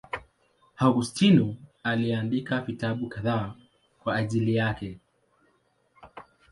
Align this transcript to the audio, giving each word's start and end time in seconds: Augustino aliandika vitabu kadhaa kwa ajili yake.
Augustino 0.79 1.55
aliandika 1.83 2.61
vitabu 2.61 3.09
kadhaa 3.09 3.55
kwa 4.03 4.15
ajili 4.15 4.55
yake. 4.55 4.99